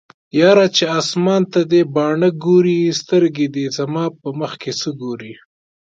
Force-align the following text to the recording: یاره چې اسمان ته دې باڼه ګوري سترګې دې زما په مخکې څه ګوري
یاره 0.39 0.67
چې 0.75 0.83
اسمان 0.99 1.41
ته 1.53 1.59
دې 1.71 1.81
باڼه 1.95 2.29
ګوري 2.43 2.79
سترګې 3.01 3.47
دې 3.55 3.65
زما 3.77 4.05
په 4.19 4.29
مخکې 4.39 4.71
څه 4.79 4.89
ګوري 5.01 5.33